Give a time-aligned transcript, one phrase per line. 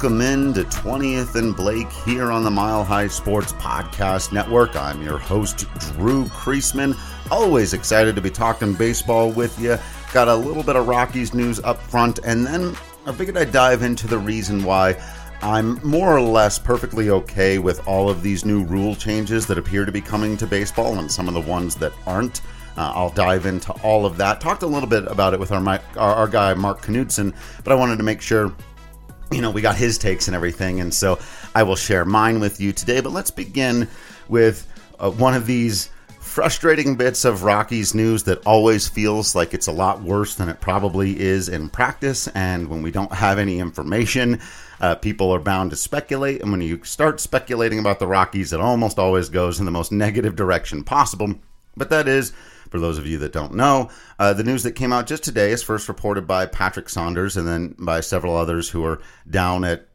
[0.00, 4.74] Welcome in to 20th and Blake here on the Mile High Sports Podcast Network.
[4.74, 6.96] I'm your host, Drew Creasman.
[7.30, 9.76] Always excited to be talking baseball with you.
[10.14, 12.74] Got a little bit of Rockies news up front, and then
[13.04, 14.96] I figured I'd dive into the reason why
[15.42, 19.84] I'm more or less perfectly okay with all of these new rule changes that appear
[19.84, 22.40] to be coming to baseball and some of the ones that aren't.
[22.78, 24.40] Uh, I'll dive into all of that.
[24.40, 25.80] Talked a little bit about it with our, our,
[26.14, 28.54] our guy Mark Knudsen, but I wanted to make sure
[29.30, 31.18] you know we got his takes and everything, and so
[31.54, 33.00] I will share mine with you today.
[33.00, 33.88] But let's begin
[34.28, 34.66] with
[34.98, 35.90] uh, one of these
[36.20, 40.60] frustrating bits of Rockies news that always feels like it's a lot worse than it
[40.60, 42.28] probably is in practice.
[42.28, 44.40] And when we don't have any information,
[44.80, 48.60] uh, people are bound to speculate, and when you start speculating about the Rockies, it
[48.60, 51.34] almost always goes in the most negative direction possible.
[51.76, 52.32] But that is,
[52.70, 55.50] for those of you that don't know, uh, the news that came out just today
[55.50, 59.86] is first reported by Patrick Saunders and then by several others who are down at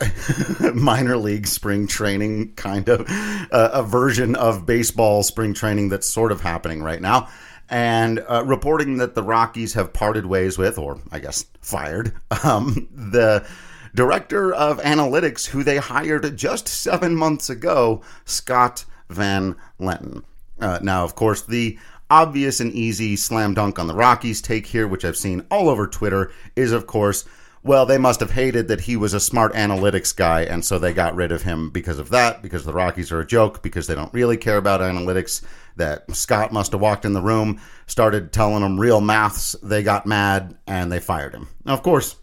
[0.74, 6.32] minor league spring training, kind of uh, a version of baseball spring training that's sort
[6.32, 7.28] of happening right now.
[7.68, 12.12] And uh, reporting that the Rockies have parted ways with, or I guess fired,
[12.44, 13.46] um, the
[13.94, 20.24] director of analytics who they hired just seven months ago, Scott Van Lenten.
[20.60, 21.78] Uh, now, of course, the
[22.10, 25.86] obvious and easy slam dunk on the Rockies take here, which I've seen all over
[25.86, 27.24] Twitter, is of course,
[27.62, 30.94] well, they must have hated that he was a smart analytics guy, and so they
[30.94, 33.94] got rid of him because of that, because the Rockies are a joke, because they
[33.94, 35.42] don't really care about analytics.
[35.76, 40.06] That Scott must have walked in the room, started telling them real maths, they got
[40.06, 41.48] mad, and they fired him.
[41.64, 42.16] Now, of course,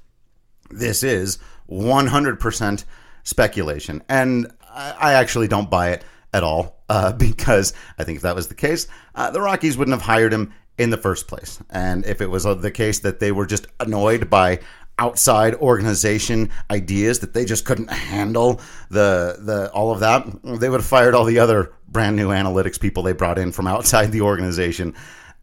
[0.69, 1.37] this is
[1.69, 2.83] 100%
[3.23, 4.03] speculation.
[4.09, 8.47] And I actually don't buy it at all uh, because I think if that was
[8.47, 11.59] the case, uh, the Rockies wouldn't have hired him in the first place.
[11.69, 14.59] And if it was the case that they were just annoyed by
[14.99, 18.59] outside organization ideas that they just couldn't handle
[18.89, 22.79] the the all of that, they would have fired all the other brand new analytics
[22.79, 24.93] people they brought in from outside the organization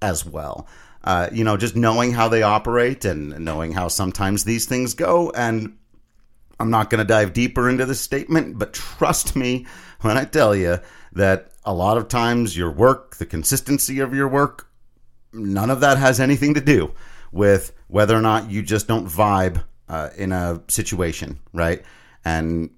[0.03, 0.67] as well.
[1.03, 5.31] Uh, you know, just knowing how they operate and knowing how sometimes these things go
[5.31, 5.77] and
[6.59, 9.67] I'm not going to dive deeper into this statement, but trust me
[10.01, 10.79] when I tell you
[11.15, 14.69] that a lot of times your work, the consistency of your work,
[15.33, 16.93] none of that has anything to do
[17.33, 21.83] with whether or not you just don't vibe uh, in a situation, right?
[22.25, 22.71] And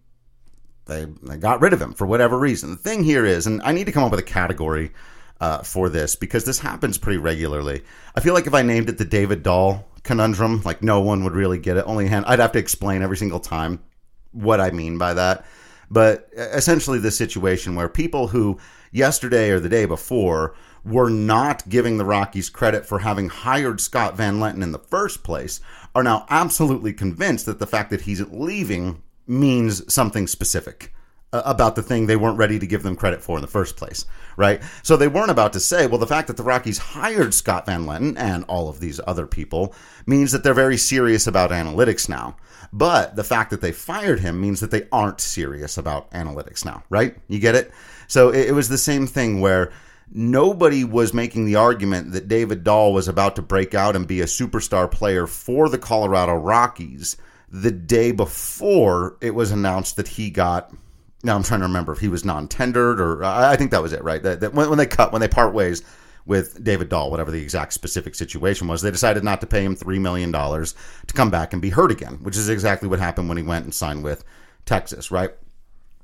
[0.86, 2.70] they, they got rid of him for whatever reason.
[2.70, 4.92] The thing here is, and I need to come up with a category
[5.40, 7.82] uh, for this because this happens pretty regularly.
[8.14, 10.62] I feel like if I named it the David Dahl conundrum.
[10.64, 11.84] Like no one would really get it.
[11.86, 13.80] Only hand, I'd have to explain every single time
[14.32, 15.44] what I mean by that.
[15.90, 18.58] But essentially, the situation where people who
[18.90, 20.54] yesterday or the day before
[20.84, 25.22] were not giving the Rockies credit for having hired Scott Van Lenten in the first
[25.22, 25.60] place
[25.94, 30.92] are now absolutely convinced that the fact that he's leaving means something specific
[31.36, 33.76] Uh, about the thing they weren't ready to give them credit for in the first
[33.76, 34.06] place,
[34.38, 34.62] right?
[34.82, 37.84] So they weren't about to say, well, the fact that the Rockies hired Scott Van
[37.84, 39.74] Lenten and all of these other people
[40.06, 42.36] means that they're very serious about analytics now.
[42.72, 46.84] But the fact that they fired him means that they aren't serious about analytics now,
[46.88, 47.14] right?
[47.28, 47.70] You get it?
[48.08, 49.72] So it, was the same thing where
[50.10, 54.22] nobody was making the argument that David Dahl was about to break out and be
[54.22, 57.18] a superstar player for the Colorado Rockies
[57.50, 60.72] the day before it was announced that he got
[61.22, 64.04] now I'm trying to remember if he was non-tendered or I think that was it,
[64.04, 64.22] right?
[64.22, 65.82] That, that when, when, they cut, when they part ways
[66.26, 69.76] with David Dahl, whatever the exact specific situation was, they decided not to pay him
[69.76, 70.74] three million dollars
[71.06, 73.64] to come back and be hurt again, which is exactly what happened when he went
[73.64, 74.24] and signed with
[74.64, 75.30] Texas, right?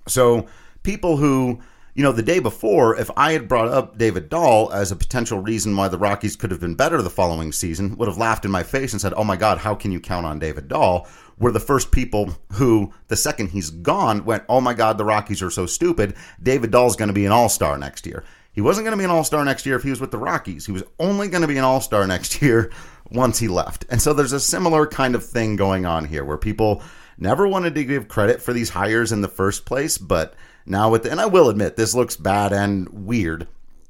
[0.06, 0.46] So
[0.82, 1.60] people who
[1.94, 5.38] you know, the day before, if I had brought up David Dahl as a potential
[5.40, 8.50] reason why the Rockies could have been better the following season, would have laughed in
[8.50, 11.06] my face and said, "Oh my God, how can you count on David Dahl?"
[11.38, 15.42] Were the first people who, the second he's gone, went, "Oh my God, the Rockies
[15.42, 16.14] are so stupid.
[16.42, 19.04] David Dahl's going to be an All Star next year." He wasn't going to be
[19.04, 20.66] an All Star next year if he was with the Rockies.
[20.66, 22.70] He was only going to be an All Star next year
[23.10, 23.84] once he left.
[23.90, 26.82] And so there's a similar kind of thing going on here, where people
[27.18, 30.34] never wanted to give credit for these hires in the first place, but
[30.66, 33.48] now with, the, and I will admit this looks bad and weird,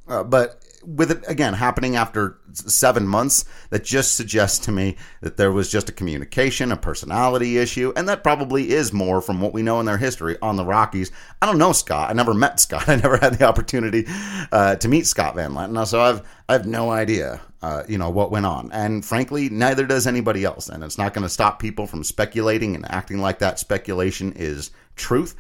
[0.08, 5.36] uh, but with it again happening after seven months, that just suggests to me that
[5.36, 9.52] there was just a communication, a personality issue, and that probably is more from what
[9.52, 11.10] we know in their history on the Rockies.
[11.40, 12.10] I don't know Scott.
[12.10, 12.88] I never met Scott.
[12.88, 14.04] I never had the opportunity
[14.52, 17.40] uh, to meet Scott Van Lenten, so I've I have no idea.
[17.62, 20.68] Uh, you know what went on, and frankly, neither does anybody else.
[20.68, 24.72] And it's not going to stop people from speculating and acting like that speculation is
[24.96, 25.36] truth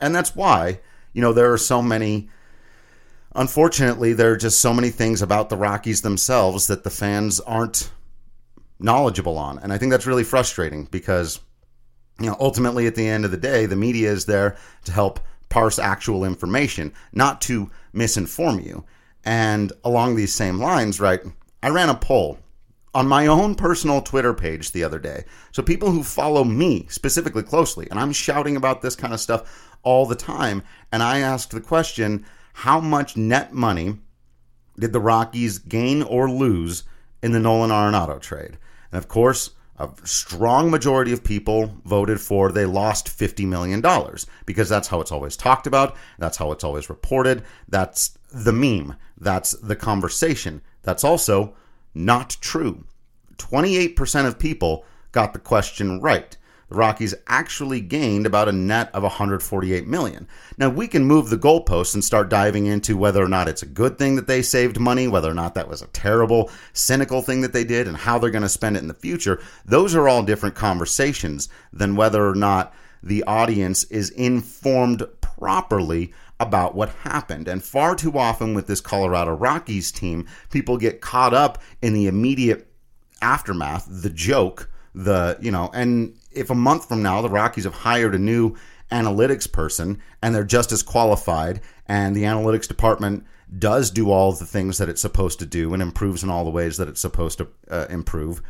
[0.00, 0.80] and that's why,
[1.12, 2.30] you know, there are so many.
[3.36, 7.90] Unfortunately, there are just so many things about the Rockies themselves that the fans aren't
[8.78, 9.58] knowledgeable on.
[9.58, 11.40] And I think that's really frustrating because
[12.18, 15.20] you know, ultimately at the end of the day, the media is there to help
[15.48, 18.84] parse actual information, not to misinform you.
[19.24, 21.20] And along these same lines, right,
[21.62, 22.38] I ran a poll
[22.94, 25.24] on my own personal Twitter page the other day.
[25.52, 29.76] So people who follow me specifically closely, and I'm shouting about this kind of stuff
[29.82, 32.24] all the time, and I asked the question,
[32.60, 33.98] how much net money
[34.78, 36.84] did the Rockies gain or lose
[37.22, 38.56] in the Nolan Arenado trade?
[38.90, 43.82] And of course, a strong majority of people voted for they lost $50 million
[44.46, 45.96] because that's how it's always talked about.
[46.18, 47.44] That's how it's always reported.
[47.68, 48.96] That's the meme.
[49.18, 50.62] That's the conversation.
[50.82, 51.54] That's also
[51.94, 52.86] not true.
[53.36, 59.02] 28% of people got the question right the Rockies actually gained about a net of
[59.02, 60.26] 148 million.
[60.58, 63.66] Now we can move the goalposts and start diving into whether or not it's a
[63.66, 67.40] good thing that they saved money, whether or not that was a terrible, cynical thing
[67.42, 69.40] that they did, and how they're going to spend it in the future.
[69.64, 76.74] Those are all different conversations than whether or not the audience is informed properly about
[76.74, 77.48] what happened.
[77.48, 82.08] And far too often with this Colorado Rockies team, people get caught up in the
[82.08, 82.66] immediate
[83.22, 87.74] aftermath, the joke, the, you know, and if a month from now the Rockies have
[87.74, 88.56] hired a new
[88.90, 93.24] analytics person and they're just as qualified and the analytics department
[93.58, 96.50] does do all the things that it's supposed to do and improves in all the
[96.50, 98.42] ways that it's supposed to uh, improve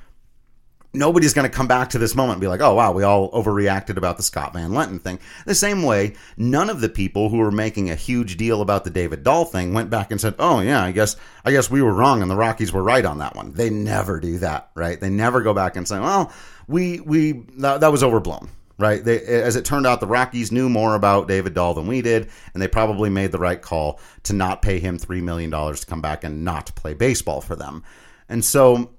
[0.92, 3.30] nobody's going to come back to this moment and be like, oh, wow, we all
[3.32, 5.18] overreacted about the Scott Van Lenten thing.
[5.44, 8.90] The same way, none of the people who were making a huge deal about the
[8.90, 11.92] David Dahl thing went back and said, oh, yeah, I guess, I guess we were
[11.92, 13.52] wrong and the Rockies were right on that one.
[13.52, 14.98] They never do that, right?
[15.00, 16.32] They never go back and say, well,
[16.66, 18.48] we, we, that, that was overblown.
[18.78, 19.02] Right.
[19.02, 22.28] They, as it turned out, the Rockies knew more about David Dahl than we did,
[22.52, 26.02] and they probably made the right call to not pay him $3 million to come
[26.02, 27.82] back and not play baseball for them.
[28.28, 28.90] And so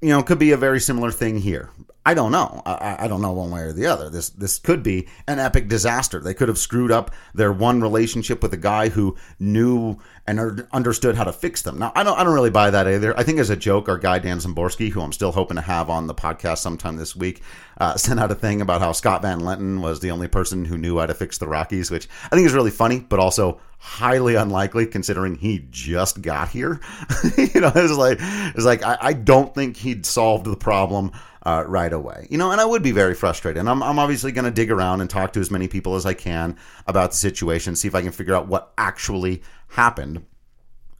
[0.00, 1.70] you know, could be a very similar thing here.
[2.04, 2.62] I don't know.
[2.64, 4.08] I, I, don't know one way or the other.
[4.08, 6.18] This this could be an epic disaster.
[6.18, 11.16] They could have screwed up their one relationship with a guy who knew and understood
[11.16, 11.78] how to fix them.
[11.78, 13.16] Now, I don't I don't really buy that either.
[13.18, 15.90] I think as a joke, our guy Dan Szymborski, who I'm still hoping to have
[15.90, 17.42] on the podcast sometime this week,
[17.76, 20.78] uh, sent out a thing about how Scott Van Lenten was the only person who
[20.78, 24.36] knew how to fix the Rockies, which I think is really funny, but also highly
[24.36, 26.80] unlikely considering he just got here.
[27.36, 31.12] you know, it's like it's like I, I don't think he'd solved the problem
[31.44, 32.26] uh, right away.
[32.30, 33.60] You know, and I would be very frustrated.
[33.60, 36.06] And I'm, I'm obviously going to dig around and talk to as many people as
[36.06, 36.56] I can
[36.86, 40.24] about the situation, see if I can figure out what actually happened.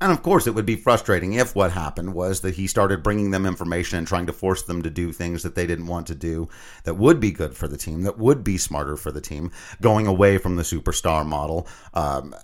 [0.03, 3.33] And of course, it would be frustrating if what happened was that he started bringing
[3.33, 6.15] them information and trying to force them to do things that they didn't want to
[6.15, 6.49] do
[6.85, 9.51] that would be good for the team, that would be smarter for the team,
[9.83, 11.69] going away from the superstar model.
[11.93, 12.35] Um,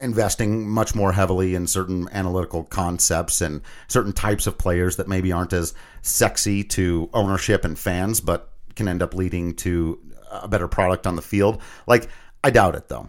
[0.00, 5.32] investing much more heavily in certain analytical concepts and certain types of players that maybe
[5.32, 9.98] aren't as sexy to ownership and fans, but can end up leading to
[10.30, 11.60] a better product on the field.
[11.86, 12.08] Like,
[12.42, 13.08] I doubt it though.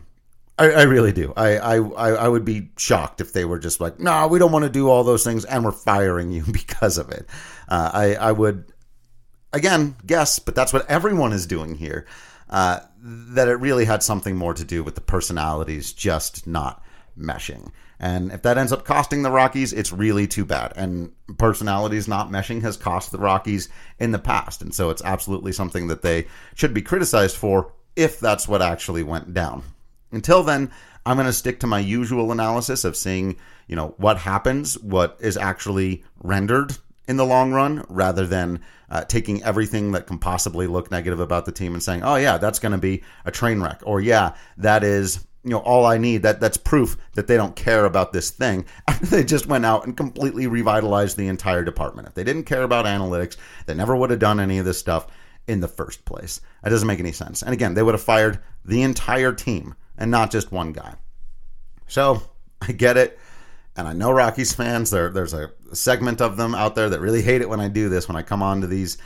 [0.57, 1.33] I, I really do.
[1.35, 4.63] I, I I would be shocked if they were just like, no, we don't want
[4.63, 7.27] to do all those things, and we're firing you because of it.
[7.67, 8.71] Uh, I I would
[9.53, 12.05] again guess, but that's what everyone is doing here
[12.51, 16.83] uh, that it really had something more to do with the personalities just not
[17.17, 17.71] meshing.
[17.99, 20.73] And if that ends up costing the Rockies, it's really too bad.
[20.75, 24.63] And personalities not meshing has cost the Rockies in the past.
[24.63, 29.03] And so it's absolutely something that they should be criticized for if that's what actually
[29.03, 29.63] went down.
[30.11, 30.71] Until then,
[31.05, 33.37] I'm going to stick to my usual analysis of seeing,
[33.67, 36.75] you know, what happens, what is actually rendered
[37.07, 38.61] in the long run rather than
[38.91, 42.37] uh, taking everything that can possibly look negative about the team and saying, "Oh yeah,
[42.37, 45.97] that's going to be a train wreck," or "Yeah, that is." You know, all I
[45.97, 48.63] need that that's proof that they don't care about this thing.
[49.01, 52.07] they just went out and completely revitalized the entire department.
[52.07, 55.07] If they didn't care about analytics, they never would have done any of this stuff
[55.47, 56.41] in the first place.
[56.61, 57.41] That doesn't make any sense.
[57.41, 60.93] And again, they would have fired the entire team and not just one guy.
[61.87, 62.21] So
[62.61, 63.19] I get it.
[63.75, 67.21] And I know Rockies fans, there, there's a segment of them out there that really
[67.21, 68.97] hate it when I do this, when I come on to these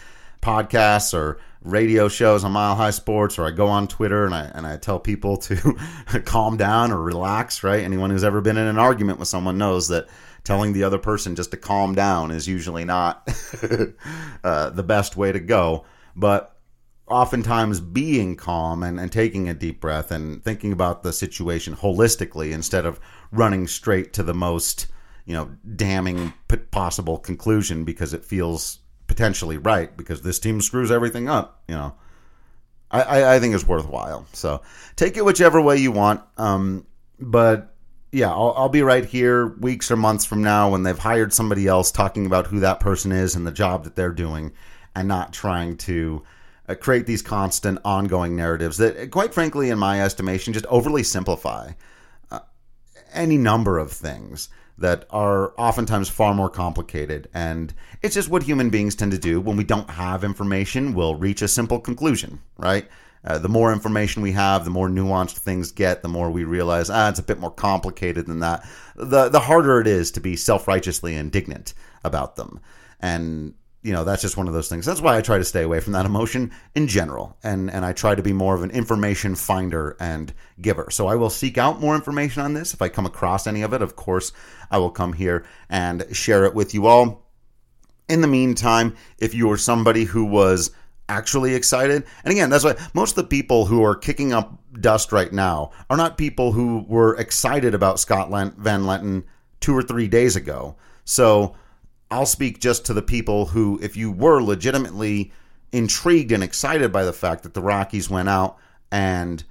[0.41, 4.45] podcasts or radio shows on Mile High Sports, or I go on Twitter and I
[4.53, 5.75] and I tell people to
[6.25, 7.63] calm down or relax.
[7.63, 7.83] Right?
[7.83, 10.07] Anyone who's ever been in an argument with someone knows that
[10.43, 13.27] telling the other person just to calm down is usually not
[14.43, 15.85] uh, the best way to go.
[16.15, 16.54] But
[17.07, 22.51] oftentimes being calm and, and taking a deep breath and thinking about the situation holistically
[22.51, 22.99] instead of
[23.31, 24.87] running straight to the most
[25.25, 26.33] you know damning
[26.71, 31.93] possible conclusion because it feels potentially right because this team screws everything up you know.
[32.89, 34.25] I i, I think it's worthwhile.
[34.33, 34.61] So
[34.95, 36.87] take it whichever way you want um
[37.19, 37.75] but
[38.11, 41.67] yeah I'll, I'll be right here weeks or months from now when they've hired somebody
[41.67, 44.53] else talking about who that person is and the job that they're doing
[44.95, 46.23] and not trying to
[46.67, 51.71] uh, create these constant, ongoing narratives that, quite frankly, in my estimation, just overly simplify
[52.31, 52.39] uh,
[53.13, 57.29] any number of things that are oftentimes far more complicated.
[57.33, 61.15] And it's just what human beings tend to do when we don't have information, we'll
[61.15, 62.87] reach a simple conclusion, right?
[63.23, 66.89] Uh, the more information we have, the more nuanced things get, the more we realize,
[66.91, 68.67] ah, it's a bit more complicated than that.
[68.95, 72.59] The, the harder it is to be self righteously indignant about them.
[72.99, 73.55] And
[73.85, 74.85] you know that's just one of those things.
[74.85, 77.37] That's why i try to stay away from that emotion in general.
[77.43, 80.89] And and i try to be more of an information finder and giver.
[80.89, 82.73] So i will seek out more information on this.
[82.73, 84.31] If i come across any of it of course
[84.71, 87.29] i will come here and share it with you all.
[88.09, 90.71] In the meantime if you are somebody who was
[91.07, 95.11] actually excited and again that's why most of the people who are kicking up dust
[95.11, 99.23] right now are not people who were excited about scott van lenten
[99.59, 100.75] two or three days ago.
[101.05, 101.55] So
[102.11, 105.31] I'll speak just to the people who, if you were legitimately
[105.71, 108.57] intrigued and excited by the fact that the Rockies went out
[108.91, 109.43] and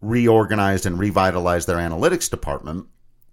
[0.00, 2.86] reorganized and revitalized their analytics department,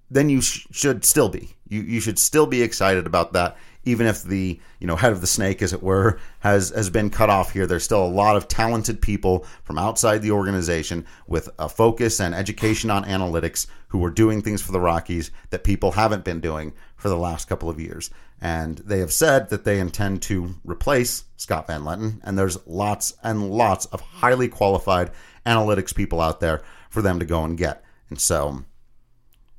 [0.09, 1.55] then you sh- should still be.
[1.67, 5.21] You you should still be excited about that, even if the you know head of
[5.21, 7.67] the snake, as it were, has has been cut off here.
[7.67, 12.33] There's still a lot of talented people from outside the organization with a focus and
[12.33, 16.73] education on analytics who are doing things for the Rockies that people haven't been doing
[16.95, 18.09] for the last couple of years.
[18.39, 22.21] And they have said that they intend to replace Scott Van Lenten.
[22.23, 25.11] And there's lots and lots of highly qualified
[25.45, 27.83] analytics people out there for them to go and get.
[28.09, 28.63] And so,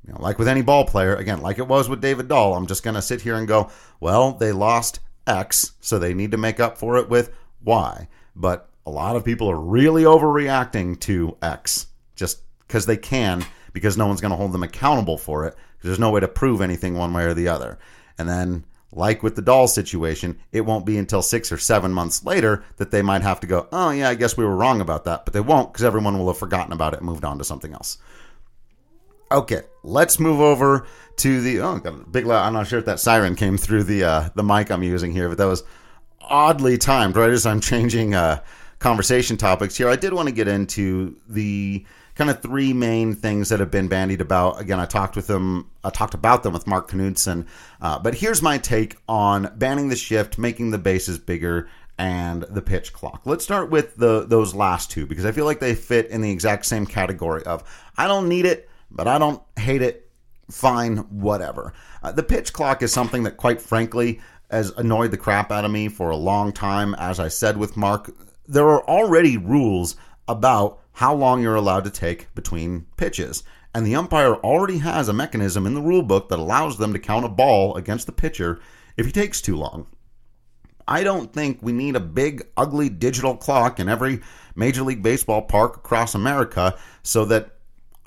[0.05, 2.67] you know, like with any ball player, again, like it was with David Dahl, I'm
[2.67, 3.69] just going to sit here and go,
[3.99, 7.33] well, they lost X, so they need to make up for it with
[7.63, 8.07] Y.
[8.35, 13.97] But a lot of people are really overreacting to X just because they can, because
[13.97, 16.95] no one's going to hold them accountable for it, there's no way to prove anything
[16.95, 17.77] one way or the other.
[18.17, 22.25] And then like with the Dahl situation, it won't be until six or seven months
[22.25, 25.05] later that they might have to go, oh, yeah, I guess we were wrong about
[25.05, 25.25] that.
[25.25, 27.73] But they won't because everyone will have forgotten about it and moved on to something
[27.73, 27.97] else.
[29.31, 31.59] Okay, let's move over to the.
[31.59, 32.47] Oh, got a big loud.
[32.47, 35.29] I'm not sure if that siren came through the uh, the mic I'm using here,
[35.29, 35.63] but that was
[36.19, 38.41] oddly timed right as I'm changing uh,
[38.79, 39.89] conversation topics here.
[39.89, 43.87] I did want to get into the kind of three main things that have been
[43.87, 44.59] bandied about.
[44.59, 47.45] Again, I talked with them, I talked about them with Mark Knudsen.
[47.81, 52.61] Uh, but here's my take on banning the shift, making the bases bigger, and the
[52.61, 53.21] pitch clock.
[53.25, 56.31] Let's start with the those last two because I feel like they fit in the
[56.31, 57.63] exact same category of
[57.97, 60.09] I don't need it, but I don't hate it.
[60.49, 61.73] Fine, whatever.
[62.01, 64.19] Uh, the pitch clock is something that, quite frankly,
[64.49, 66.95] has annoyed the crap out of me for a long time.
[66.95, 68.11] As I said with Mark,
[68.49, 69.95] there are already rules
[70.27, 73.43] about how long you're allowed to take between pitches.
[73.73, 76.99] And the umpire already has a mechanism in the rule book that allows them to
[76.99, 78.59] count a ball against the pitcher
[78.97, 79.85] if he takes too long.
[80.87, 84.21] I don't think we need a big, ugly digital clock in every
[84.55, 87.51] Major League Baseball park across America so that,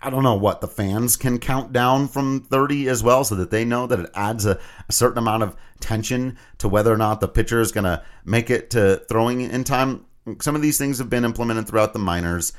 [0.03, 3.53] I don't know what, the fans can count down from 30 as well so that
[3.53, 4.59] they know that it adds a,
[4.89, 8.51] a certain amount of tension to whether or not the pitcher is going to make
[8.51, 10.05] it to throwing in time.
[10.41, 12.53] Some of these things have been implemented throughout the minors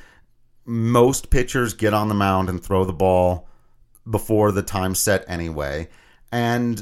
[0.66, 3.48] most pitchers get on the mound and throw the ball
[4.10, 5.90] before the time set anyway.
[6.32, 6.82] And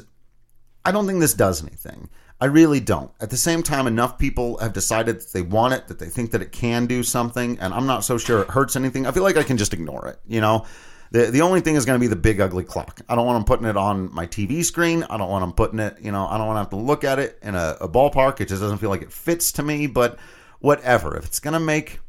[0.85, 2.09] I don't think this does anything.
[2.39, 3.11] I really don't.
[3.19, 6.31] At the same time, enough people have decided that they want it, that they think
[6.31, 9.05] that it can do something, and I'm not so sure it hurts anything.
[9.05, 10.19] I feel like I can just ignore it.
[10.27, 10.65] You know,
[11.11, 13.01] the the only thing is going to be the big ugly clock.
[13.07, 15.03] I don't want them putting it on my TV screen.
[15.03, 15.97] I don't want them putting it.
[16.01, 18.41] You know, I don't want to have to look at it in a, a ballpark.
[18.41, 19.85] It just doesn't feel like it fits to me.
[19.85, 20.17] But
[20.61, 21.17] whatever.
[21.17, 21.99] If it's going to make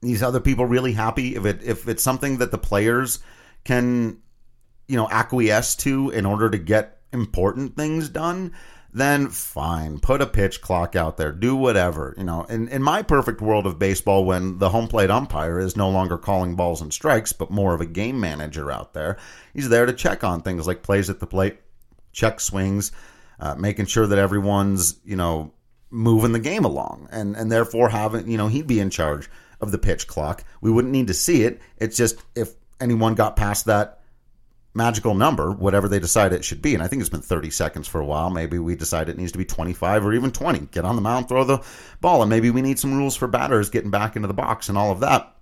[0.00, 3.18] these other people really happy if it if it's something that the players
[3.64, 4.18] can
[4.86, 8.52] you know acquiesce to in order to get important things done
[8.90, 9.98] then fine.
[9.98, 11.30] Put a pitch clock out there.
[11.30, 12.44] Do whatever you know.
[12.44, 16.16] In, in my perfect world of baseball when the home plate umpire is no longer
[16.16, 19.18] calling balls and strikes but more of a game manager out there
[19.52, 21.58] he's there to check on things like plays at the plate
[22.12, 22.92] check swings
[23.40, 25.52] uh, making sure that everyone's you know
[25.90, 29.28] moving the game along and and therefore having you know he'd be in charge
[29.60, 30.44] of the pitch clock.
[30.60, 31.60] We wouldn't need to see it.
[31.78, 33.98] It's just if anyone got past that
[34.74, 36.74] magical number, whatever they decide it should be.
[36.74, 38.30] And I think it's been 30 seconds for a while.
[38.30, 40.60] Maybe we decide it needs to be 25 or even 20.
[40.70, 41.62] Get on the mound, throw the
[42.00, 42.22] ball.
[42.22, 44.92] And maybe we need some rules for batters getting back into the box and all
[44.92, 45.34] of that.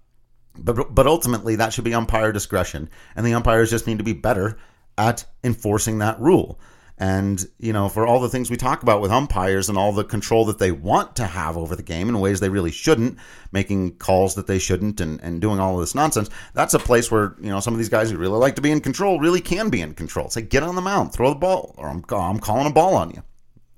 [0.58, 2.88] But, but ultimately, that should be umpire discretion.
[3.14, 4.58] And the umpires just need to be better
[4.96, 6.58] at enforcing that rule.
[6.98, 10.02] And, you know, for all the things we talk about with umpires and all the
[10.02, 13.18] control that they want to have over the game in ways they really shouldn't,
[13.52, 17.10] making calls that they shouldn't and, and doing all of this nonsense, that's a place
[17.10, 19.42] where, you know, some of these guys who really like to be in control really
[19.42, 20.30] can be in control.
[20.30, 23.10] Say, get on the mound, throw the ball, or I'm, I'm calling a ball on
[23.10, 23.22] you.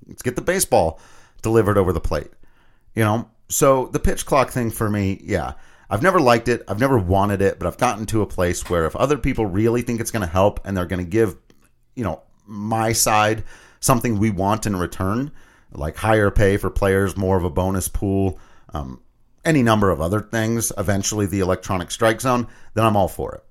[0.07, 1.01] Let's get the baseball
[1.41, 2.31] delivered over the plate.
[2.95, 5.53] You know, So the pitch clock thing for me, yeah.
[5.89, 6.63] I've never liked it.
[6.67, 9.81] I've never wanted it, but I've gotten to a place where if other people really
[9.81, 11.35] think it's going to help and they're going to give,
[11.95, 13.43] you know, my side
[13.79, 15.31] something we want in return,
[15.71, 18.39] like higher pay for players, more of a bonus pool,
[18.73, 19.01] um,
[19.45, 23.43] any number of other things, eventually the electronic strike zone, then I'm all for it.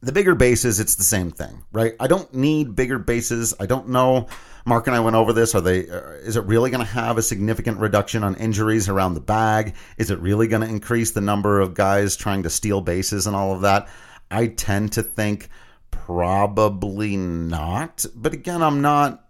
[0.00, 1.94] The bigger bases, it's the same thing, right?
[2.00, 3.54] I don't need bigger bases.
[3.60, 4.26] I don't know.
[4.64, 5.54] Mark and I went over this.
[5.54, 5.88] Are they?
[5.88, 9.74] Uh, is it really going to have a significant reduction on injuries around the bag?
[9.98, 13.36] Is it really going to increase the number of guys trying to steal bases and
[13.36, 13.88] all of that?
[14.30, 15.48] I tend to think
[15.92, 18.04] probably not.
[18.14, 19.24] But again, I'm not.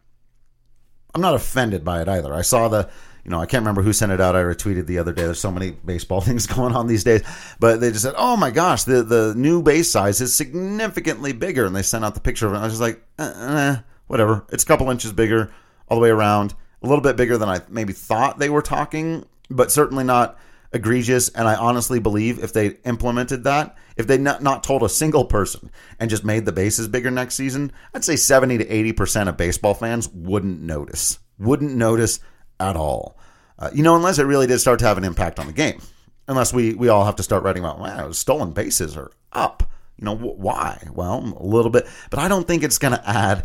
[1.14, 2.32] I'm not offended by it either.
[2.32, 2.88] I saw the
[3.24, 4.34] you know, I can't remember who sent it out.
[4.34, 5.22] I retweeted the other day.
[5.22, 7.22] There's so many baseball things going on these days,
[7.60, 11.64] but they just said, "Oh my gosh, the the new base size is significantly bigger,"
[11.66, 12.58] and they sent out the picture of it.
[12.58, 13.76] I was just like, eh,
[14.08, 14.44] whatever.
[14.50, 15.50] It's a couple inches bigger
[15.88, 19.24] all the way around, a little bit bigger than I maybe thought they were talking,
[19.50, 20.38] but certainly not
[20.72, 21.28] egregious.
[21.30, 25.24] And I honestly believe if they implemented that, if they not, not told a single
[25.24, 29.28] person and just made the bases bigger next season, I'd say 70 to 80 percent
[29.28, 31.18] of baseball fans wouldn't notice.
[31.38, 32.20] Wouldn't notice
[32.60, 33.18] at all.
[33.58, 35.80] Uh, you know, unless it really did start to have an impact on the game.
[36.28, 39.64] Unless we, we all have to start writing about, wow, stolen bases are up.
[39.96, 40.88] You know, wh- why?
[40.92, 43.44] Well, a little bit, but I don't think it's going to add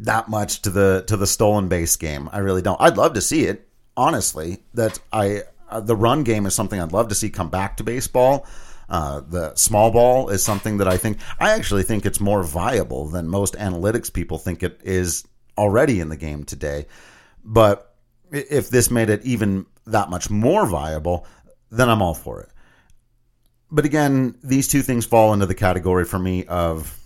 [0.00, 2.28] that much to the to the stolen base game.
[2.32, 2.80] I really don't.
[2.80, 3.68] I'd love to see it.
[3.96, 7.76] Honestly, that I uh, the run game is something I'd love to see come back
[7.78, 8.46] to baseball.
[8.88, 13.08] Uh, the small ball is something that I think I actually think it's more viable
[13.08, 15.24] than most analytics people think it is
[15.56, 16.86] already in the game today.
[17.44, 17.94] But
[18.30, 21.26] if this made it even that much more viable,
[21.70, 22.48] then I'm all for it.
[23.70, 26.98] But again, these two things fall into the category for me of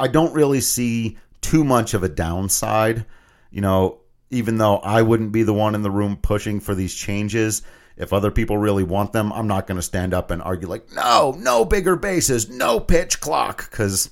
[0.00, 3.06] I don't really see too much of a downside.
[3.50, 6.94] You know, even though I wouldn't be the one in the room pushing for these
[6.94, 7.62] changes,
[7.96, 10.92] if other people really want them, I'm not going to stand up and argue like,
[10.92, 14.10] no, no bigger bases, no pitch clock, because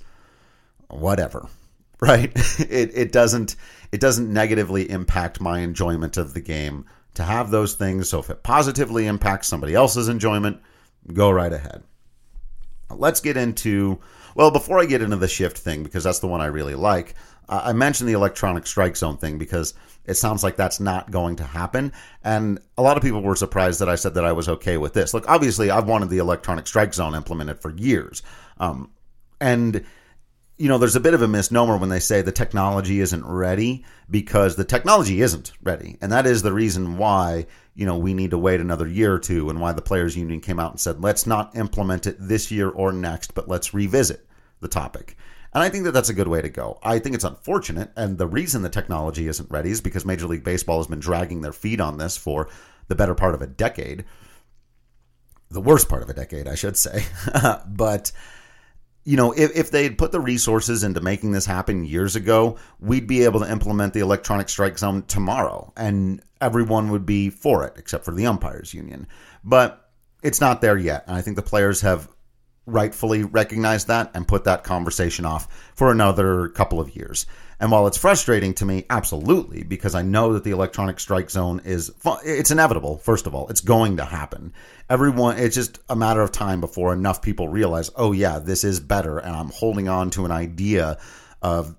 [0.88, 1.48] whatever,
[2.00, 2.32] right?
[2.60, 3.56] it, it doesn't
[3.92, 8.08] it doesn't negatively impact my enjoyment of the game to have those things.
[8.08, 10.60] So if it positively impacts somebody else's enjoyment,
[11.12, 11.84] go right ahead.
[12.90, 14.00] Let's get into,
[14.34, 17.14] well, before I get into the shift thing, because that's the one I really like,
[17.48, 21.44] I mentioned the electronic strike zone thing because it sounds like that's not going to
[21.44, 21.92] happen.
[22.22, 24.92] And a lot of people were surprised that I said that I was okay with
[24.92, 25.14] this.
[25.14, 28.22] Look, obviously, I've wanted the electronic strike zone implemented for years.
[28.58, 28.90] Um,
[29.40, 29.84] and
[30.56, 33.84] you know, there's a bit of a misnomer when they say the technology isn't ready
[34.08, 35.98] because the technology isn't ready.
[36.00, 39.18] And that is the reason why, you know, we need to wait another year or
[39.18, 42.52] two and why the players union came out and said, let's not implement it this
[42.52, 44.24] year or next, but let's revisit
[44.60, 45.16] the topic.
[45.54, 46.80] And I think that that's a good way to go.
[46.82, 47.92] I think it's unfortunate.
[47.96, 51.42] And the reason the technology isn't ready is because Major League Baseball has been dragging
[51.42, 52.48] their feet on this for
[52.88, 54.04] the better part of a decade.
[55.50, 57.04] The worst part of a decade, I should say.
[57.68, 58.10] but,
[59.04, 62.56] you know, if, if they had put the resources into making this happen years ago,
[62.80, 67.64] we'd be able to implement the electronic strike zone tomorrow and everyone would be for
[67.64, 69.06] it, except for the umpires union.
[69.44, 69.88] But
[70.20, 71.04] it's not there yet.
[71.06, 72.08] And I think the players have
[72.66, 77.26] rightfully recognized that and put that conversation off for another couple of years.
[77.60, 81.60] And while it's frustrating to me, absolutely, because I know that the electronic strike zone
[81.64, 81.92] is
[82.24, 82.98] it's inevitable.
[82.98, 84.52] First of all, it's going to happen.
[84.90, 88.80] Everyone, it's just a matter of time before enough people realize, oh yeah, this is
[88.80, 90.98] better, and I'm holding on to an idea
[91.42, 91.76] of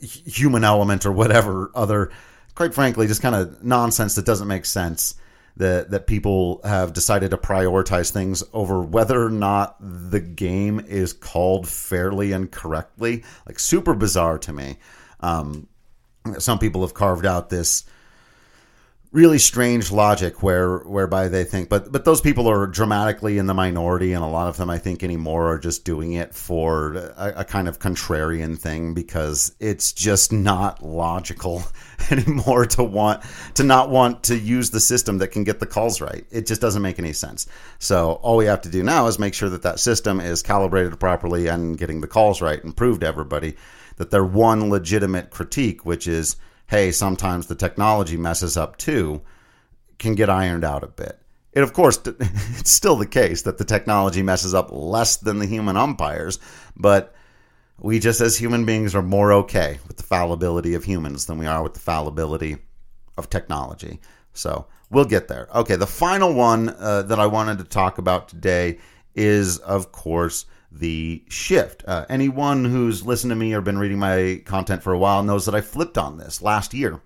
[0.00, 2.10] human element or whatever other,
[2.54, 5.14] quite frankly, just kind of nonsense that doesn't make sense
[5.56, 11.12] that that people have decided to prioritize things over whether or not the game is
[11.12, 13.24] called fairly and correctly.
[13.46, 14.78] Like super bizarre to me.
[15.20, 15.68] Um,
[16.38, 17.84] some people have carved out this
[19.12, 23.54] really strange logic where whereby they think but but those people are dramatically in the
[23.54, 27.32] minority and a lot of them I think anymore are just doing it for a,
[27.38, 31.64] a kind of contrarian thing because it's just not logical
[32.10, 33.22] anymore to want
[33.54, 36.24] to not want to use the system that can get the calls right.
[36.30, 37.46] It just doesn't make any sense.
[37.78, 40.98] So all we have to do now is make sure that that system is calibrated
[41.00, 43.56] properly and getting the calls right and prove to everybody
[43.96, 46.36] that their one legitimate critique which is
[46.70, 49.20] hey, sometimes the technology messes up too,
[49.98, 51.20] can get ironed out a bit.
[51.52, 55.46] It, of course, it's still the case that the technology messes up less than the
[55.46, 56.38] human umpires,
[56.76, 57.12] but
[57.80, 61.46] we just as human beings are more okay with the fallibility of humans than we
[61.46, 62.58] are with the fallibility
[63.16, 63.98] of technology.
[64.32, 65.48] So we'll get there.
[65.52, 68.78] Okay, the final one uh, that I wanted to talk about today
[69.16, 71.84] is, of course, the shift.
[71.86, 75.46] Uh, anyone who's listened to me or been reading my content for a while knows
[75.46, 77.00] that I flipped on this last year.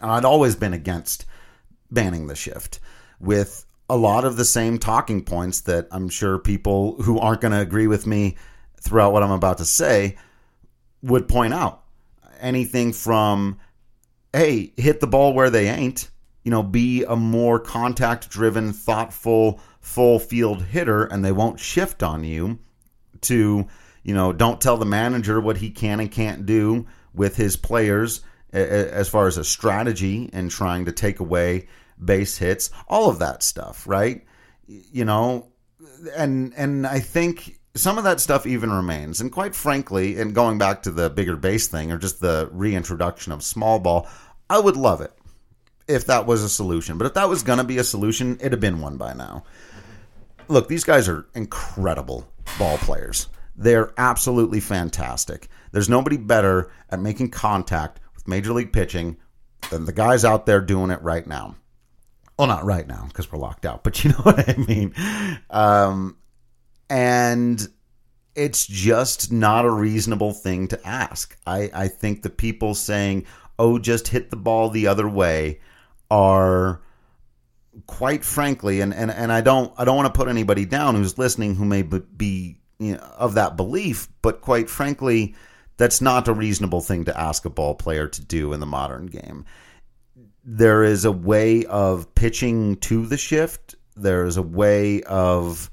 [0.00, 1.26] I'd always been against
[1.90, 2.80] banning the shift
[3.20, 7.52] with a lot of the same talking points that I'm sure people who aren't going
[7.52, 8.36] to agree with me
[8.80, 10.16] throughout what I'm about to say
[11.02, 11.82] would point out.
[12.40, 13.58] Anything from,
[14.32, 16.08] hey, hit the ball where they ain't,
[16.44, 22.02] you know, be a more contact driven, thoughtful, full field hitter and they won't shift
[22.02, 22.58] on you,
[23.22, 23.66] to,
[24.02, 28.22] you know, don't tell the manager what he can and can't do with his players
[28.52, 31.68] as far as a strategy and trying to take away
[32.02, 34.24] base hits, all of that stuff, right?
[34.66, 35.48] You know,
[36.16, 39.20] and and I think some of that stuff even remains.
[39.20, 43.32] And quite frankly, and going back to the bigger base thing or just the reintroduction
[43.32, 44.08] of small ball,
[44.48, 45.12] I would love it
[45.86, 46.98] if that was a solution.
[46.98, 49.44] But if that was going to be a solution, it'd have been one by now.
[50.48, 53.28] Look, these guys are incredible ball players.
[53.56, 55.48] They're absolutely fantastic.
[55.72, 59.16] There's nobody better at making contact with major league pitching
[59.70, 61.56] than the guys out there doing it right now.
[62.38, 64.94] Well, not right now because we're locked out, but you know what I mean.
[65.50, 66.16] Um,
[66.88, 67.68] and
[68.34, 71.36] it's just not a reasonable thing to ask.
[71.46, 73.26] I, I think the people saying,
[73.58, 75.60] "Oh, just hit the ball the other way,"
[76.10, 76.80] are
[77.86, 81.18] quite frankly, and, and, and I don't I don't want to put anybody down who's
[81.18, 85.34] listening who may be you know, of that belief, but quite frankly,
[85.76, 89.06] that's not a reasonable thing to ask a ball player to do in the modern
[89.06, 89.44] game
[90.44, 93.74] there is a way of pitching to the shift.
[93.96, 95.70] There is a way of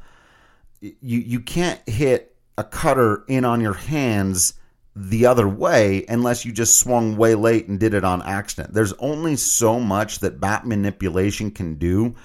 [0.82, 4.54] you you can't hit a cutter in on your hands
[5.00, 8.74] the other way unless you just swung way late and did it on accident.
[8.74, 12.16] There's only so much that bat manipulation can do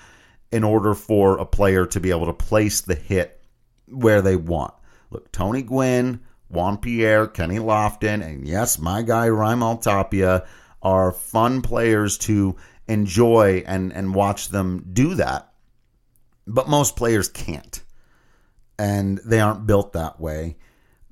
[0.51, 3.43] in order for a player to be able to place the hit
[3.89, 4.73] where they want.
[5.11, 10.47] Look, Tony Gwynn, Juan Pierre, Kenny Lofton, and yes, my guy Raimel Tapia
[10.81, 12.57] are fun players to
[12.89, 15.53] enjoy and, and watch them do that.
[16.47, 17.83] But most players can't.
[18.79, 20.57] And they aren't built that way.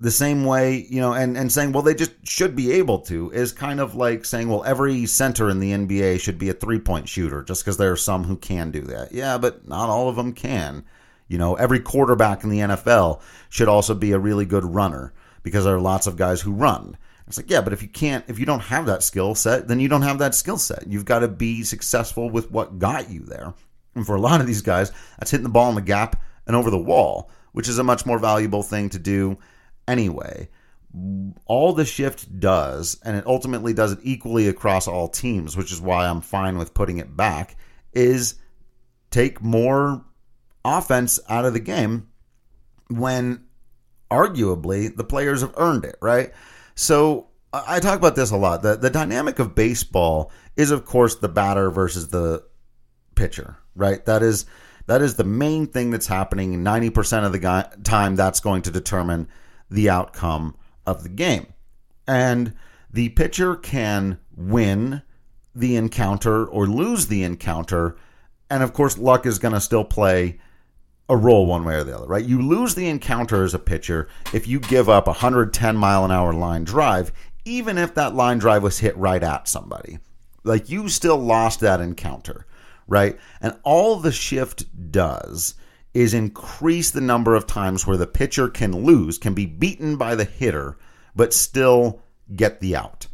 [0.00, 3.30] The same way, you know, and, and saying, well, they just should be able to
[3.32, 6.78] is kind of like saying, well, every center in the NBA should be a three
[6.78, 9.12] point shooter just because there are some who can do that.
[9.12, 10.84] Yeah, but not all of them can.
[11.28, 15.64] You know, every quarterback in the NFL should also be a really good runner because
[15.64, 16.96] there are lots of guys who run.
[17.26, 19.78] It's like, yeah, but if you can't, if you don't have that skill set, then
[19.78, 20.88] you don't have that skill set.
[20.88, 23.54] You've got to be successful with what got you there.
[23.94, 26.56] And for a lot of these guys, that's hitting the ball in the gap and
[26.56, 29.38] over the wall, which is a much more valuable thing to do
[29.90, 30.48] anyway.
[31.46, 35.81] All the shift does, and it ultimately does it equally across all teams, which is
[35.81, 37.57] why I'm fine with putting it back,
[37.92, 38.35] is
[39.11, 40.05] take more
[40.64, 42.09] offense out of the game
[42.88, 43.44] when
[44.11, 46.33] arguably the players have earned it, right?
[46.74, 48.62] So I talk about this a lot.
[48.62, 52.44] The the dynamic of baseball is of course the batter versus the
[53.14, 54.05] pitcher, right?
[54.07, 54.46] That is
[54.87, 58.72] that is the main thing that's happening 90% of the guy, time that's going to
[58.72, 59.29] determine
[59.70, 60.56] the outcome
[60.87, 61.52] of the game.
[62.06, 62.54] And
[62.92, 65.02] the pitcher can win
[65.54, 67.96] the encounter or lose the encounter
[68.50, 70.38] and of course luck is going to still play
[71.09, 72.24] a role one way or the other, right?
[72.24, 76.11] You lose the encounter as a pitcher if you give up a 110 mile an
[76.11, 77.12] hour line drive,
[77.44, 79.98] even if that line drive was hit right at somebody.
[80.44, 82.46] Like you still lost that encounter,
[82.87, 83.18] right?
[83.40, 85.54] And all the shift does
[85.92, 90.14] is increase the number of times where the pitcher can lose, can be beaten by
[90.14, 90.79] the hitter,
[91.16, 92.00] but still
[92.35, 93.07] get the out.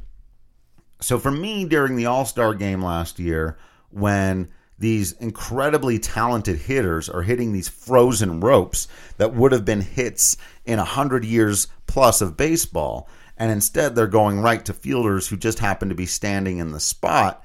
[1.01, 3.57] So for me, during the All Star game last year,
[3.91, 10.37] when these incredibly talented hitters are hitting these frozen ropes that would have been hits
[10.65, 13.09] in a hundred years plus of baseball.
[13.39, 16.81] And instead they're going right to fielders who just happen to be standing in the
[16.81, 17.43] spot.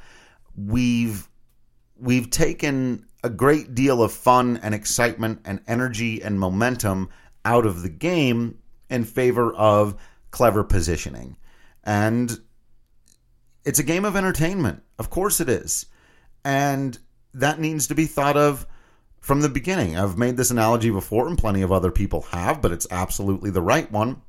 [0.55, 1.27] We've
[1.97, 7.09] we've taken a great deal of fun and excitement and energy and momentum
[7.45, 8.57] out of the game
[8.89, 9.95] in favor of
[10.31, 11.37] clever positioning.
[11.83, 12.39] And
[13.63, 14.83] it's a game of entertainment.
[14.97, 15.85] Of course it is.
[16.43, 16.97] And
[17.33, 18.65] that needs to be thought of
[19.19, 19.97] from the beginning.
[19.97, 23.61] I've made this analogy before, and plenty of other people have, but it's absolutely the
[23.61, 24.21] right one.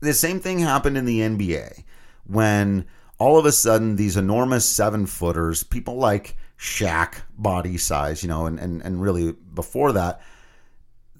[0.00, 1.82] The same thing happened in the NBA
[2.26, 2.86] when
[3.18, 8.46] all of a sudden these enormous seven footers, people like Shaq body size, you know,
[8.46, 10.22] and, and, and really before that,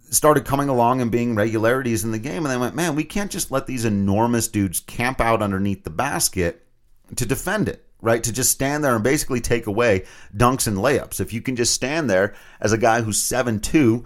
[0.09, 2.47] started coming along and being regularities in the game.
[2.47, 5.91] And they went, man, we can't just let these enormous dudes camp out underneath the
[5.91, 6.67] basket
[7.17, 8.23] to defend it right?
[8.23, 10.05] To just stand there and basically take away
[10.37, 11.21] dunks and layups.
[11.21, 14.05] If you can just stand there as a guy who's 7'2,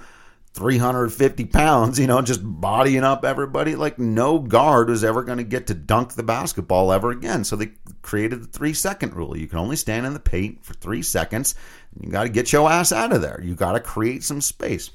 [0.58, 3.76] 350 pounds, you know, just bodying up everybody.
[3.76, 7.44] Like no guard was ever going to get to dunk the basketball ever again.
[7.44, 7.70] So they
[8.02, 9.36] created the three second rule.
[9.36, 11.54] You can only stand in the paint for three seconds.
[12.00, 13.40] You got to get your ass out of there.
[13.40, 14.90] You got to create some space.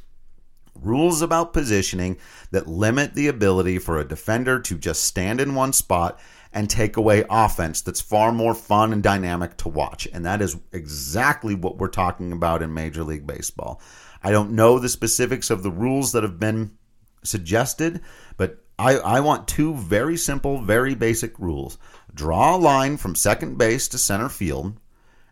[0.82, 2.18] Rules about positioning
[2.52, 6.20] that limit the ability for a defender to just stand in one spot
[6.52, 10.10] and take away offense that's far more fun and dynamic to watch.
[10.12, 13.82] And that is exactly what we're talking about in Major League Baseball.
[14.24, 16.78] I don't know the specifics of the rules that have been
[17.24, 18.02] suggested,
[18.38, 21.78] but I, I want two very simple, very basic rules.
[22.14, 24.78] Draw a line from second base to center field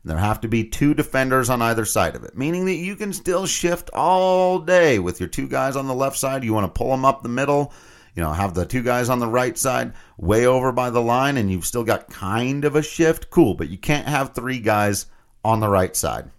[0.04, 2.96] and there have to be two defenders on either side of it, meaning that you
[2.96, 6.44] can still shift all day with your two guys on the left side.
[6.44, 7.72] You want to pull them up the middle,
[8.16, 11.38] you know, have the two guys on the right side way over by the line,
[11.38, 13.30] and you've still got kind of a shift.
[13.30, 15.06] Cool, but you can't have three guys
[15.44, 16.32] on the right side.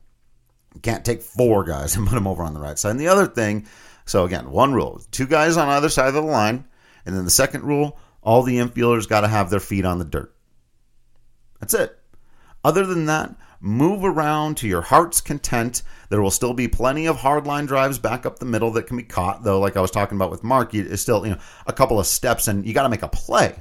[0.81, 2.91] Can't take four guys and put them over on the right side.
[2.91, 3.67] And the other thing,
[4.07, 6.65] so again, one rule two guys on either side of the line.
[7.05, 10.05] And then the second rule all the infielders got to have their feet on the
[10.05, 10.35] dirt.
[11.61, 11.99] That's it.
[12.65, 15.83] Other than that, move around to your heart's content.
[16.09, 18.97] There will still be plenty of hard line drives back up the middle that can
[18.97, 21.73] be caught, though, like I was talking about with Mark, it's still, you know, a
[21.73, 23.57] couple of steps and you got to make a play.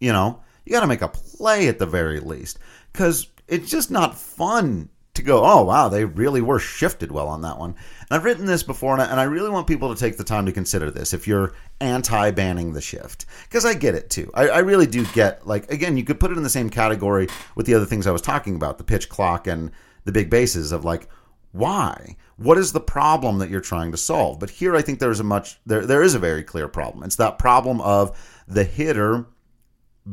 [0.00, 2.58] You know, you got to make a play at the very least
[2.92, 7.42] because it's just not fun to go, oh, wow, they really were shifted well on
[7.42, 7.70] that one.
[7.70, 10.52] And I've written this before, and I really want people to take the time to
[10.52, 13.26] consider this if you're anti banning the shift.
[13.44, 14.30] Because I get it too.
[14.34, 17.28] I, I, really do get, like, again, you could put it in the same category
[17.54, 19.70] with the other things I was talking about the pitch clock and
[20.04, 21.08] the big bases of like,
[21.52, 22.16] why?
[22.36, 24.38] What is the problem that you're trying to solve?
[24.38, 27.02] But here I think there's a much, there, there is a very clear problem.
[27.02, 29.26] It's that problem of the hitter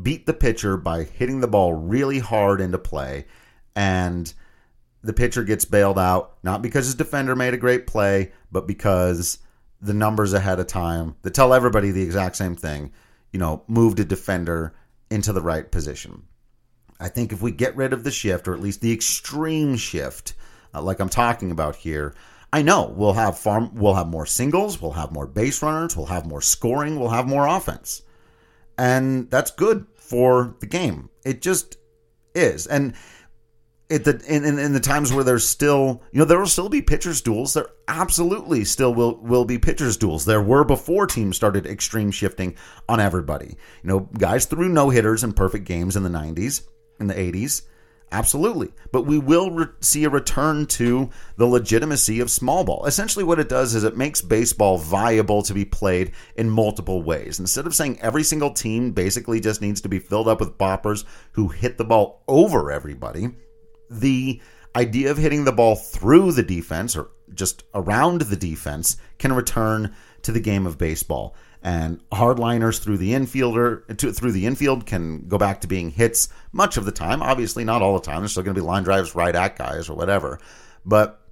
[0.02, 3.26] beat the pitcher by hitting the ball really hard into play
[3.76, 4.32] and
[5.04, 9.38] the pitcher gets bailed out, not because his defender made a great play, but because
[9.80, 12.90] the numbers ahead of time that tell everybody the exact same thing,
[13.30, 14.74] you know, moved a defender
[15.10, 16.22] into the right position.
[16.98, 20.34] I think if we get rid of the shift, or at least the extreme shift,
[20.72, 22.14] uh, like I'm talking about here,
[22.50, 26.06] I know we'll have farm, we'll have more singles, we'll have more base runners, we'll
[26.06, 28.02] have more scoring, we'll have more offense,
[28.78, 31.10] and that's good for the game.
[31.26, 31.76] It just
[32.34, 32.94] is, and
[33.90, 36.68] at the in, in, in, the times where there's still you know there will still
[36.68, 37.54] be pitchers duels.
[37.54, 40.24] There absolutely still will will be pitchers duels.
[40.24, 42.56] There were before teams started extreme shifting
[42.88, 43.56] on everybody.
[43.82, 46.66] You know guys threw no hitters and perfect games in the 90s
[47.00, 47.62] in the 80s
[48.14, 48.72] absolutely.
[48.92, 52.86] But we will re- see a return to the legitimacy of small ball.
[52.86, 57.40] Essentially what it does is it makes baseball viable to be played in multiple ways.
[57.40, 61.04] Instead of saying every single team basically just needs to be filled up with boppers
[61.32, 63.30] who hit the ball over everybody
[63.90, 64.40] the
[64.76, 69.94] idea of hitting the ball through the defense or just around the defense can return
[70.22, 71.34] to the game of baseball.
[71.62, 76.28] And hardliners through the infielder to, through the infield can go back to being hits
[76.52, 77.22] much of the time.
[77.22, 78.20] Obviously, not all the time.
[78.20, 80.40] There's still going to be line drives right at guys or whatever.
[80.84, 81.22] But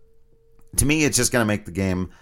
[0.76, 2.12] to me, it's just going to make the game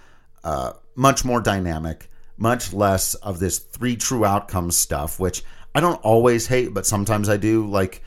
[0.43, 6.03] uh, much more dynamic, much less of this three true outcomes stuff, which I don't
[6.03, 7.69] always hate, but sometimes I do.
[7.69, 8.03] Like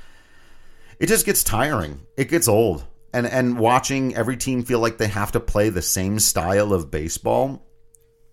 [1.00, 2.06] it just gets tiring.
[2.18, 2.86] It gets old.
[3.14, 6.90] And and watching every team feel like they have to play the same style of
[6.90, 7.66] baseball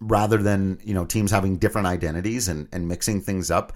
[0.00, 3.74] rather than, you know, teams having different identities and, and mixing things up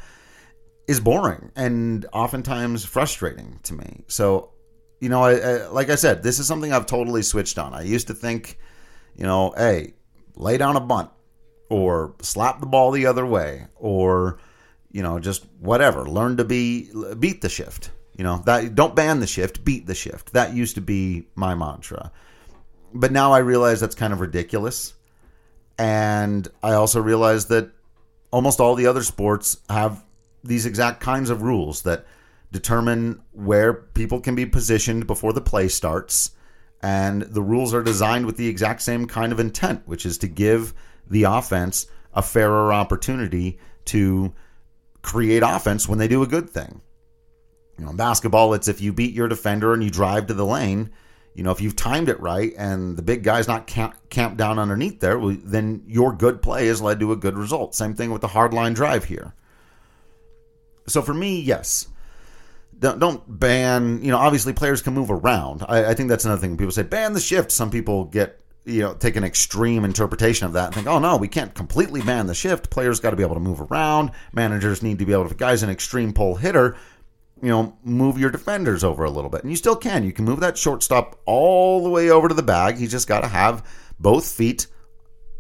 [0.89, 4.05] is boring and oftentimes frustrating to me.
[4.09, 4.53] So,
[5.01, 7.75] you know, I, I, like I said, this is something I've totally switched on.
[7.75, 8.59] I used to think,
[9.15, 9.93] you know, hey,
[10.35, 11.11] lay down a bunt
[11.69, 14.39] or slap the ball the other way or
[14.95, 16.05] you know, just whatever.
[16.05, 17.91] Learn to be beat the shift.
[18.17, 20.33] You know, that don't ban the shift, beat the shift.
[20.33, 22.13] That used to be my mantra.
[22.93, 24.95] But now I realize that's kind of ridiculous.
[25.79, 27.71] And I also realize that
[28.31, 30.05] almost all the other sports have
[30.45, 32.07] these exact kinds of rules that
[32.53, 36.31] determine where people can be positioned before the play starts.
[36.81, 40.29] And the rules are designed with the exact same kind of intent, which is to
[40.29, 40.75] give
[41.11, 44.33] the offense a fairer opportunity to
[45.03, 46.81] create offense when they do a good thing.
[47.79, 50.47] You know, in basketball, it's if you beat your defender and you drive to the
[50.47, 50.91] lane,
[51.35, 54.59] you know, if you've timed it right and the big guy's not camp, camped down
[54.59, 57.75] underneath there, well, then your good play has led to a good result.
[57.75, 59.35] Same thing with the hard line drive here.
[60.87, 61.89] So for me, yes.
[62.79, 65.65] Don't, don't ban, you know, obviously players can move around.
[65.69, 66.57] I, I think that's another thing.
[66.57, 67.51] People say ban the shift.
[67.51, 71.17] Some people get you know take an extreme interpretation of that and think oh no
[71.19, 74.83] we can't completely ban the shift players got to be able to move around managers
[74.83, 76.77] need to be able to if a guy's an extreme pull hitter
[77.45, 79.43] you know, move your defenders over a little bit.
[79.43, 80.03] And you still can.
[80.03, 82.79] You can move that shortstop all the way over to the bag.
[82.79, 83.69] He's just got to have
[84.01, 84.67] both feet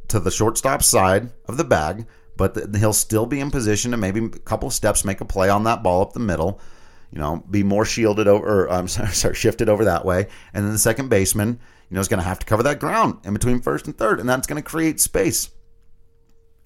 [0.08, 3.96] to the shortstop side of the bag, but th- he'll still be in position to
[3.96, 6.60] maybe a couple of steps make a play on that ball up the middle.
[7.10, 10.62] You know, be more shielded over, or I'm sorry, sorry, shifted over that way, and
[10.62, 13.32] then the second baseman, you know, is going to have to cover that ground in
[13.32, 15.48] between first and third, and that's going to create space.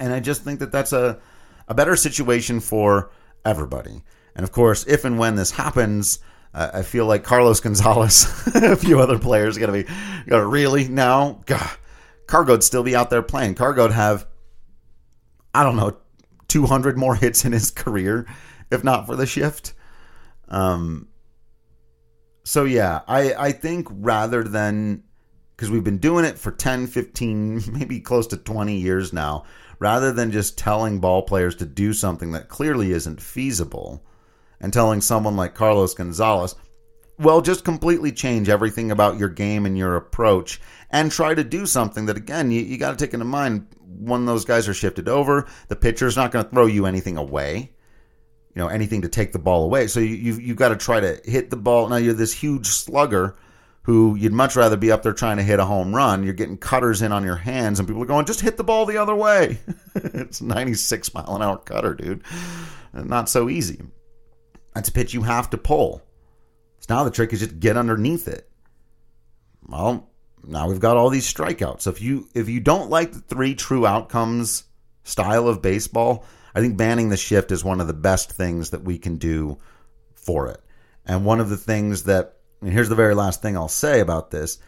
[0.00, 1.20] And I just think that that's a
[1.68, 3.12] a better situation for
[3.44, 4.02] everybody.
[4.38, 6.20] And of course, if and when this happens,
[6.54, 8.24] uh, I feel like Carlos Gonzalez,
[8.54, 11.68] a few other players, are going to be, to really now, God,
[12.28, 13.56] Cargo'd still be out there playing.
[13.56, 14.28] Cargo'd have,
[15.52, 15.96] I don't know,
[16.46, 18.26] 200 more hits in his career,
[18.70, 19.74] if not for the shift.
[20.46, 21.08] Um,
[22.44, 25.02] so yeah, I, I think rather than,
[25.56, 29.46] because we've been doing it for 10, 15, maybe close to 20 years now,
[29.80, 34.04] rather than just telling ball players to do something that clearly isn't feasible
[34.60, 36.54] and telling someone like Carlos Gonzalez,
[37.18, 41.66] well, just completely change everything about your game and your approach and try to do
[41.66, 43.66] something that, again, you, you got to take into mind
[43.98, 47.72] when those guys are shifted over, the pitcher's not going to throw you anything away.
[48.54, 49.86] You know, anything to take the ball away.
[49.86, 51.88] So you, you've, you've got to try to hit the ball.
[51.88, 53.36] Now you're this huge slugger
[53.82, 56.22] who you'd much rather be up there trying to hit a home run.
[56.22, 58.84] You're getting cutters in on your hands, and people are going, just hit the ball
[58.84, 59.58] the other way.
[59.94, 62.22] it's 96 mile an hour cutter, dude.
[62.92, 63.80] Not so easy.
[64.78, 66.04] That's a pitch you have to pull.
[66.78, 68.48] So now the trick is just get underneath it.
[69.66, 70.08] Well,
[70.44, 71.80] now we've got all these strikeouts.
[71.80, 74.62] So if you if you don't like the three true outcomes
[75.02, 78.84] style of baseball, I think banning the shift is one of the best things that
[78.84, 79.58] we can do
[80.14, 80.62] for it.
[81.04, 84.30] And one of the things that and here's the very last thing I'll say about
[84.30, 84.60] this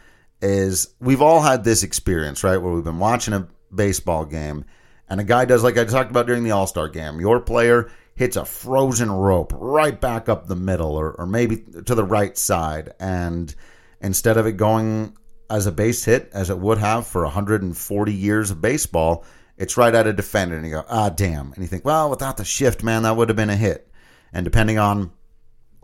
[0.42, 2.56] is we've all had this experience, right?
[2.56, 4.64] Where we've been watching a baseball game
[5.08, 7.20] and a guy does like I talked about during the All-Star game.
[7.20, 11.56] Your player hits a frozen rope right back up the middle or, or maybe
[11.86, 12.92] to the right side.
[13.00, 13.54] And
[14.02, 15.16] instead of it going
[15.48, 19.24] as a base hit, as it would have for 140 years of baseball,
[19.56, 20.54] it's right at a defender.
[20.54, 21.54] And you go, ah, damn.
[21.54, 23.90] And you think, well, without the shift, man, that would have been a hit.
[24.34, 25.10] And depending on,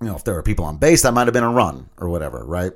[0.03, 2.11] you know, if there were people on base, that might have been a run or
[2.11, 2.73] whatever, right?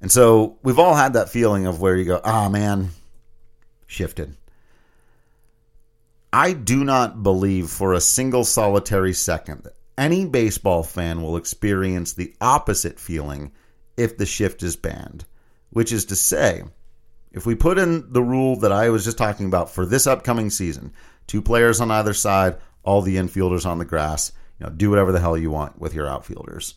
[0.00, 2.92] And so we've all had that feeling of where you go, ah, man,
[3.86, 4.38] shifted.
[6.36, 12.12] I do not believe for a single solitary second that any baseball fan will experience
[12.12, 13.52] the opposite feeling
[13.96, 15.24] if the shift is banned.
[15.70, 16.64] Which is to say,
[17.32, 20.50] if we put in the rule that I was just talking about for this upcoming
[20.50, 20.92] season,
[21.26, 25.12] two players on either side, all the infielders on the grass, you know, do whatever
[25.12, 26.74] the hell you want with your outfielders.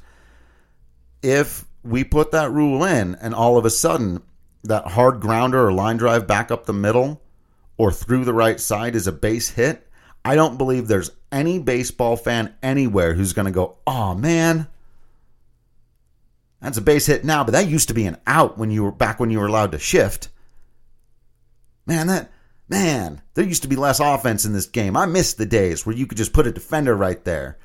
[1.21, 4.21] If we put that rule in and all of a sudden
[4.63, 7.21] that hard grounder or line drive back up the middle
[7.79, 9.87] or through the right side is a base hit,
[10.23, 14.67] I don't believe there's any baseball fan anywhere who's going to go, oh man,
[16.61, 18.91] that's a base hit now, but that used to be an out when you were
[18.91, 20.27] back when you were allowed to shift.
[21.85, 22.29] Man, that
[22.67, 24.97] man, there used to be less offense in this game.
[24.97, 27.57] I miss the days where you could just put a defender right there.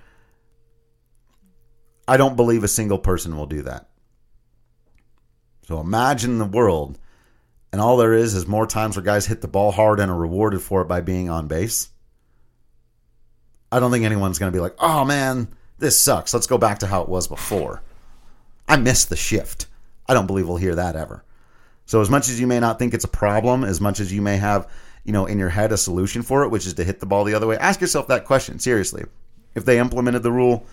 [2.06, 3.88] I don't believe a single person will do that.
[5.66, 7.00] So imagine the world
[7.74, 10.16] and all there is is more times where guys hit the ball hard and are
[10.16, 11.88] rewarded for it by being on base.
[13.72, 15.48] I don't think anyone's going to be like, oh man,
[15.80, 16.32] this sucks.
[16.32, 17.82] Let's go back to how it was before.
[18.68, 19.66] I miss the shift.
[20.06, 21.24] I don't believe we'll hear that ever.
[21.84, 24.22] So as much as you may not think it's a problem, as much as you
[24.22, 24.70] may have,
[25.02, 27.24] you know, in your head a solution for it, which is to hit the ball
[27.24, 29.02] the other way, ask yourself that question seriously.
[29.56, 30.64] If they implemented the rule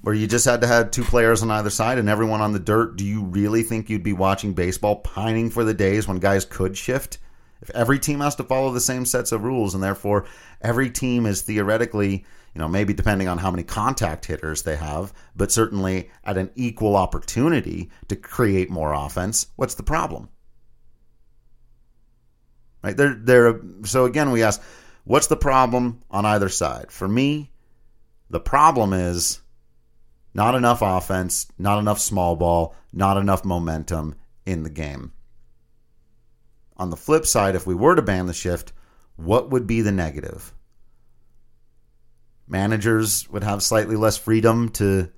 [0.00, 2.58] where you just had to have two players on either side and everyone on the
[2.58, 6.44] dirt, do you really think you'd be watching baseball pining for the days when guys
[6.44, 7.18] could shift?
[7.60, 10.26] If every team has to follow the same sets of rules and therefore
[10.60, 15.12] every team is theoretically, you know, maybe depending on how many contact hitters they have,
[15.34, 20.28] but certainly at an equal opportunity to create more offense, what's the problem?
[22.82, 22.96] Right?
[22.96, 24.62] There there so again we ask,
[25.02, 26.92] what's the problem on either side?
[26.92, 27.50] For me,
[28.30, 29.40] the problem is
[30.38, 34.14] not enough offense, not enough small ball, not enough momentum
[34.46, 35.12] in the game.
[36.76, 38.72] On the flip side, if we were to ban the shift,
[39.16, 40.54] what would be the negative?
[42.46, 45.10] Managers would have slightly less freedom to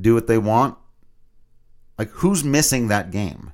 [0.00, 0.76] do what they want.
[1.96, 3.52] Like, who's missing that game?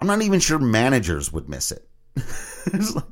[0.00, 1.86] I'm not even sure managers would miss it.
[2.72, 3.04] like,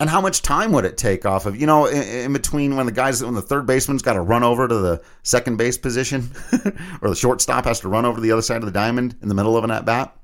[0.00, 2.86] and how much time would it take off of, you know, in, in between when
[2.86, 6.30] the guys, when the third baseman's got to run over to the second base position
[7.02, 9.28] or the shortstop has to run over to the other side of the diamond in
[9.28, 10.16] the middle of an at bat?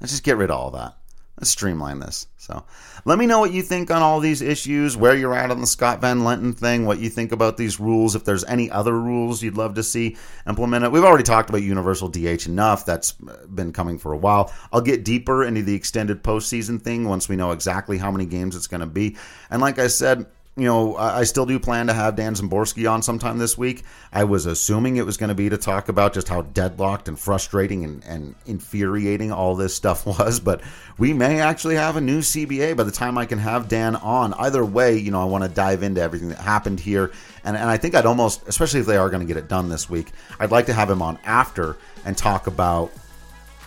[0.00, 0.96] Let's just get rid of all that.
[1.38, 2.28] Let's streamline this.
[2.38, 2.64] So
[3.04, 5.66] let me know what you think on all these issues, where you're at on the
[5.66, 9.42] Scott Van Lenten thing, what you think about these rules, if there's any other rules
[9.42, 10.16] you'd love to see
[10.48, 10.92] implemented.
[10.92, 12.86] We've already talked about universal DH enough.
[12.86, 14.50] That's uh, been coming for a while.
[14.72, 18.56] I'll get deeper into the extended postseason thing once we know exactly how many games
[18.56, 19.16] it's going to be.
[19.50, 20.26] And like I said,
[20.58, 23.84] you know, I still do plan to have Dan Szymborski on sometime this week.
[24.10, 27.18] I was assuming it was going to be to talk about just how deadlocked and
[27.18, 30.62] frustrating and, and infuriating all this stuff was, but
[30.96, 34.32] we may actually have a new CBA by the time I can have Dan on.
[34.32, 37.12] Either way, you know, I want to dive into everything that happened here.
[37.44, 39.68] And, and I think I'd almost, especially if they are going to get it done
[39.68, 41.76] this week, I'd like to have him on after
[42.06, 42.90] and talk about,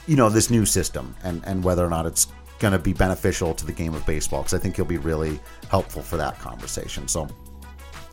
[0.07, 2.25] you know, this new system and, and whether or not it's
[2.59, 5.39] going to be beneficial to the game of baseball because I think he'll be really
[5.69, 7.07] helpful for that conversation.
[7.07, 7.27] So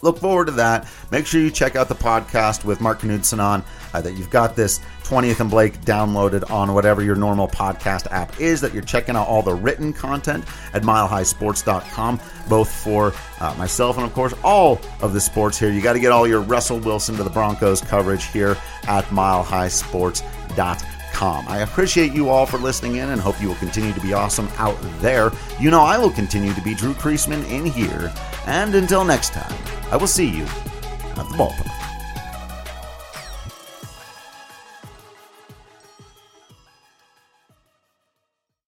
[0.02, 0.88] look forward to that.
[1.10, 4.56] Make sure you check out the podcast with Mark Knudson on, uh, that you've got
[4.56, 9.16] this 20th and Blake downloaded on whatever your normal podcast app is, that you're checking
[9.16, 14.80] out all the written content at milehighsports.com, both for uh, myself and, of course, all
[15.00, 15.70] of the sports here.
[15.70, 20.95] You got to get all your Russell Wilson to the Broncos coverage here at milehighsports.com.
[21.22, 24.48] I appreciate you all for listening in and hope you will continue to be awesome
[24.58, 25.32] out there.
[25.58, 28.12] You know, I will continue to be Drew Creasman in here.
[28.46, 29.56] And until next time,
[29.90, 31.75] I will see you at the ballpark.